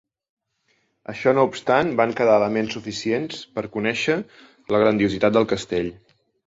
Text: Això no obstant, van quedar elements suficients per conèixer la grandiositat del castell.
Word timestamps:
Això 1.13 1.33
no 1.37 1.43
obstant, 1.49 1.91
van 2.01 2.15
quedar 2.21 2.39
elements 2.41 2.75
suficients 2.79 3.45
per 3.59 3.67
conèixer 3.77 4.19
la 4.75 4.83
grandiositat 4.87 5.39
del 5.39 5.51
castell. 5.57 5.99